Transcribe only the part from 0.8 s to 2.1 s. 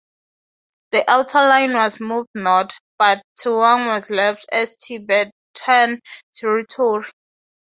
The Outer Line was